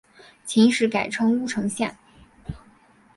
[0.47, 1.95] 秦时改称乌程县。